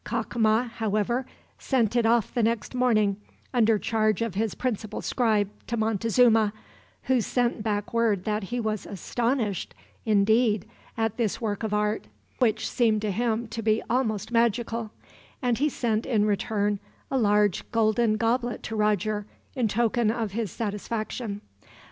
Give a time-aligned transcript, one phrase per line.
[0.03, 1.27] Cacama, however,
[1.59, 3.17] sent it off the next morning
[3.53, 6.53] under charge of his principal scribe to Montezuma,
[7.03, 10.65] who sent back word that he was astonished, indeed,
[10.97, 12.05] at this work of art,
[12.39, 14.89] which seemed to him to be almost magical;
[15.39, 16.79] and he sent, in return,
[17.11, 21.41] a large golden goblet to Roger, in token of his satisfaction.